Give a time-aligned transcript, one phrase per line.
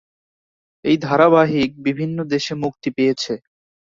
[0.85, 3.33] এই ধারাবাহিক বিভিন্ন দেশে মুক্তি পেয়েছে।